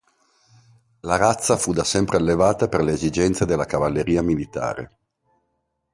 [1.01, 4.97] La razza fu da sempre allevata per le esigenze della Cavalleria militare.